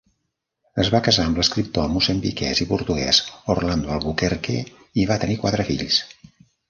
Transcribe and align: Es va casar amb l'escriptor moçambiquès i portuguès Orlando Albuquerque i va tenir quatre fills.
Es 0.83 0.87
va 0.93 1.01
casar 1.07 1.25
amb 1.31 1.41
l'escriptor 1.41 1.91
moçambiquès 1.97 2.61
i 2.65 2.67
portuguès 2.71 3.19
Orlando 3.57 3.93
Albuquerque 3.97 4.57
i 5.03 5.07
va 5.13 5.19
tenir 5.25 5.37
quatre 5.45 5.67
fills. 5.69 6.01